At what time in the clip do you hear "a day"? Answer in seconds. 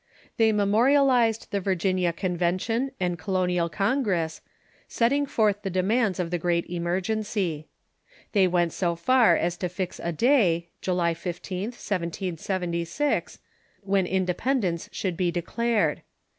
10.03-10.69